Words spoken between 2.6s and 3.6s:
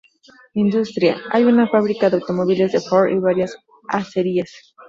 de Ford y varias